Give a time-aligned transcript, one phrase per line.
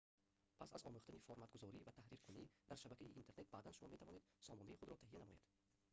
[0.59, 5.19] пас аз омӯхтани форматгузорӣ ва таҳриркунӣ дар шабакаи интернет баъдан шумо метавонед сомонаи худро таҳия
[5.21, 5.43] намоед